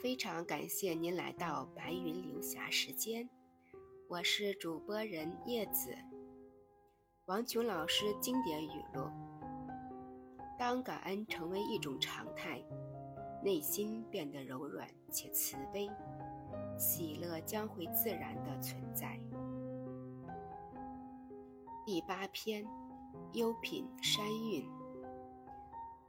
[0.00, 3.28] 非常感谢您来到白云流霞时间，
[4.08, 5.92] 我是主播人叶子。
[7.26, 9.10] 王琼老师经典语录：
[10.56, 12.64] 当感恩成为一种常态，
[13.42, 15.90] 内心变得柔软且慈悲，
[16.78, 19.20] 喜乐将会自然的存在。
[21.84, 22.64] 第八篇，
[23.32, 24.64] 优品山韵。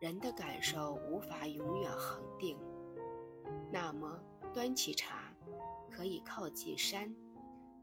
[0.00, 2.56] 人的感受无法永远恒定。
[3.74, 5.34] 那么，端起茶，
[5.90, 7.12] 可以靠近山，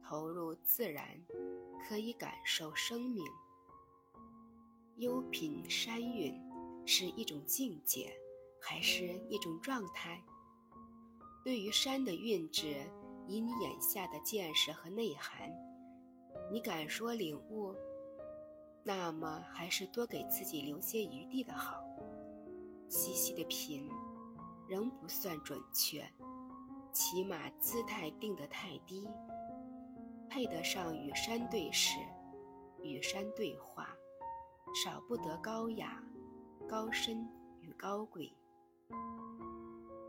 [0.02, 1.06] 投入自然，
[1.86, 3.26] 可以感受生命。
[4.96, 6.34] 优品山韵，
[6.86, 8.10] 是一种境界，
[8.62, 10.24] 还是一种状态？
[11.44, 12.90] 对于山的韵致，
[13.28, 15.52] 以你眼下的见识和内涵，
[16.50, 17.76] 你敢说领悟？
[18.82, 21.84] 那么，还是多给自己留些余地的好。
[22.88, 23.90] 细细的品。
[24.72, 26.10] 仍不算准确，
[26.94, 29.06] 起码姿态定得太低，
[30.30, 32.00] 配得上与山对视，
[32.82, 33.90] 与山对话，
[34.82, 36.02] 少不得高雅、
[36.70, 37.28] 高深
[37.60, 38.34] 与高贵。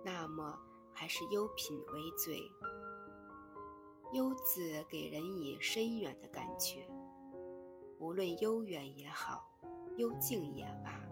[0.04, 0.56] 那么
[0.92, 2.38] 还是优品为最。
[4.12, 6.88] 幽字给人以深远的感觉，
[7.98, 9.44] 无论悠远也好，
[9.96, 11.02] 幽静也罢，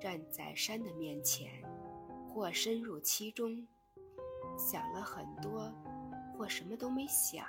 [0.00, 1.50] 站在山的面前。
[2.38, 3.66] 或深入其中，
[4.56, 5.74] 想了很多，
[6.36, 7.44] 或什么都没想，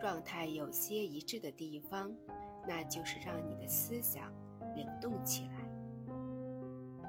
[0.00, 2.14] 状态有些一致的地方，
[2.68, 4.32] 那就是让你的思想
[4.76, 5.68] 灵动起来。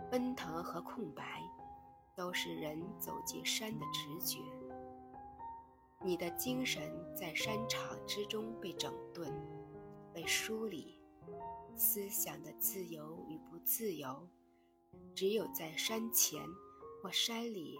[0.09, 1.43] 奔腾和空白，
[2.15, 4.39] 都是人走进山的直觉。
[6.03, 9.31] 你的精神在山场之中被整顿，
[10.11, 10.97] 被梳理，
[11.75, 14.27] 思想的自由与不自由。
[15.13, 16.41] 只有在山前
[17.01, 17.77] 或山里，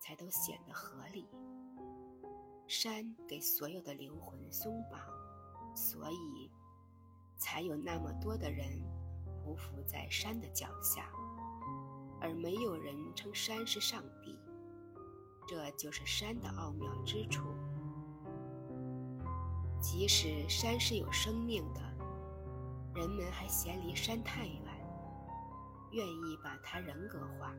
[0.00, 1.26] 才都显得合理。
[2.66, 5.00] 山给所有的灵魂松绑，
[5.76, 6.50] 所以
[7.36, 8.80] 才有那么多的人
[9.44, 11.10] 匍匐在山的脚下，
[12.20, 14.38] 而没有人称山是上帝。
[15.46, 17.42] 这就是山的奥妙之处。
[19.80, 21.80] 即使山是有生命的，
[22.94, 24.77] 人们还嫌离山太远。
[25.92, 27.54] 愿意把它人格化。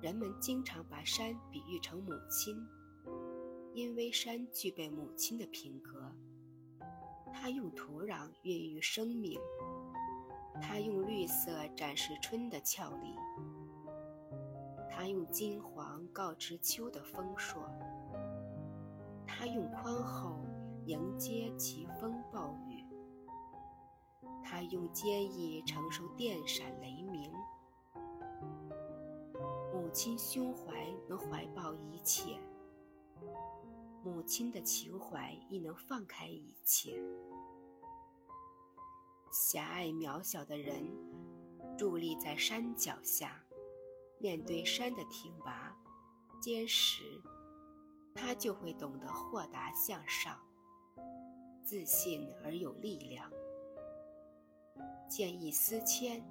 [0.00, 2.56] 人们经常把山比喻成母亲，
[3.74, 6.12] 因为山具备母亲的品格。
[7.32, 9.38] 它用土壤孕育生命，
[10.62, 13.14] 它用绿色展示春的俏丽，
[14.88, 17.62] 它用金黄告知秋的丰硕，
[19.26, 20.44] 它用宽厚
[20.86, 22.14] 迎接奇风。
[24.50, 27.30] 他用坚毅承受电闪雷鸣，
[29.74, 32.40] 母亲胸怀能怀抱一切，
[34.02, 36.98] 母亲的情怀亦能放开一切。
[39.30, 40.82] 狭隘渺小的人，
[41.76, 43.44] 伫立在山脚下，
[44.18, 45.76] 面对山的挺拔、
[46.40, 47.02] 坚实，
[48.14, 50.40] 他就会懂得豁达向上，
[51.62, 53.30] 自信而有力量。
[55.08, 56.22] 见异思迁、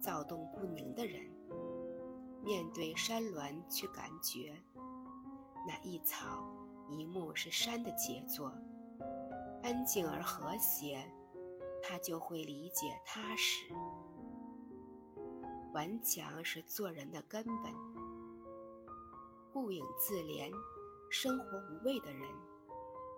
[0.00, 1.20] 躁动不宁的人，
[2.42, 4.54] 面对山峦去感觉，
[5.66, 6.48] 那一草
[6.88, 8.52] 一木是山的杰作，
[9.62, 11.04] 安静而和谐，
[11.82, 13.66] 他就会理解踏实。
[15.74, 17.72] 顽强是做人的根本。
[19.52, 20.50] 顾影自怜、
[21.10, 22.22] 生活无味的人，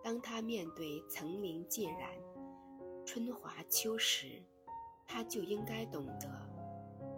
[0.02, 2.10] 当他面对层林尽染、
[3.04, 4.42] 春华秋实。
[5.08, 6.28] 他就应该懂得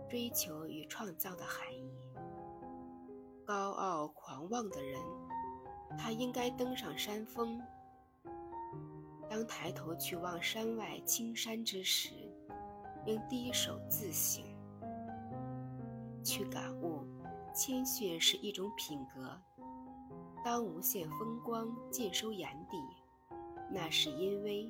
[0.09, 1.93] 追求与创造的含义。
[3.45, 5.03] 高傲狂妄的人，
[5.99, 7.61] 他应该登上山峰。
[9.29, 12.11] 当抬头去望山外青山之时，
[13.07, 14.45] 应低首自省，
[16.25, 17.05] 去感悟
[17.53, 19.37] 谦逊是一种品格。
[20.45, 22.77] 当无限风光尽收眼底，
[23.71, 24.69] 那是因为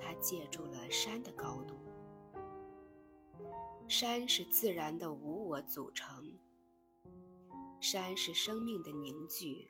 [0.00, 1.74] 他借助了山的高度。
[3.88, 6.32] 山是自然的无我组成，
[7.80, 9.68] 山是生命的凝聚。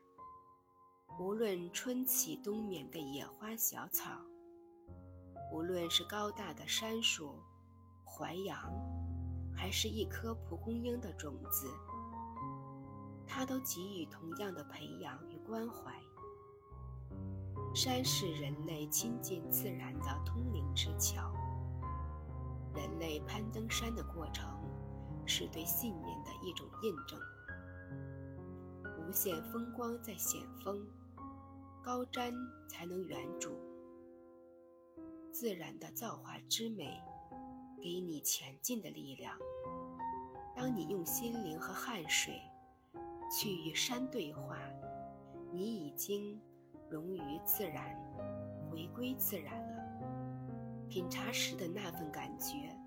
[1.19, 4.21] 无论春起冬眠的野花小草，
[5.53, 7.35] 无论是高大的杉树、
[8.05, 8.73] 槐杨，
[9.55, 11.69] 还是一颗蒲公英的种子，
[13.27, 15.93] 它都给予同样的培养与关怀。
[17.75, 21.33] 山是人类亲近自然的通灵之桥。
[22.75, 24.49] 人类攀登山的过程，
[25.27, 27.19] 是对信念的一种印证。
[28.99, 30.87] 无限风光在险峰，
[31.83, 32.33] 高瞻
[32.69, 33.51] 才能远瞩。
[35.31, 37.01] 自然的造化之美，
[37.83, 39.37] 给你前进的力量。
[40.55, 42.41] 当你用心灵和汗水
[43.31, 44.59] 去与山对话，
[45.51, 46.41] 你已经
[46.89, 47.97] 融于自然，
[48.71, 49.82] 回归自然了。
[50.93, 52.79] 品茶时的那份感觉，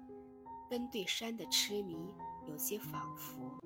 [0.69, 1.97] 跟对山的痴迷
[2.45, 3.57] 有些仿佛。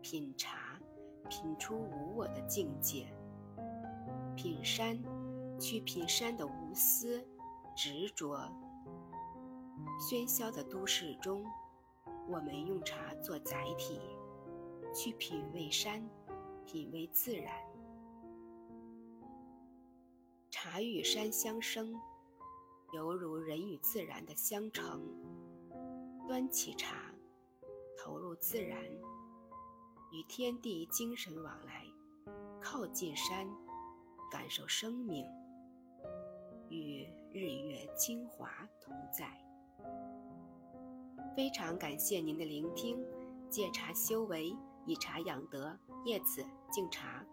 [0.00, 0.80] 品茶，
[1.28, 3.04] 品出无我的境界；
[4.34, 4.98] 品山，
[5.60, 7.22] 去品山的无私、
[7.76, 8.50] 执着。
[10.00, 11.44] 喧嚣的都市中。
[12.26, 14.00] 我们用茶做载体，
[14.94, 16.02] 去品味山，
[16.64, 17.52] 品味自然。
[20.50, 21.94] 茶与山相生，
[22.94, 25.02] 犹如人与自然的相成。
[26.28, 27.12] 端起茶，
[27.98, 28.80] 投入自然，
[30.12, 31.84] 与天地精神往来，
[32.62, 33.48] 靠近山，
[34.30, 35.26] 感受生命，
[36.70, 38.48] 与日月精华
[38.80, 39.28] 同在。
[41.34, 43.04] 非常感谢您的聆听，
[43.50, 44.56] 借茶修为，
[44.86, 47.26] 以茶养德，叶子敬茶。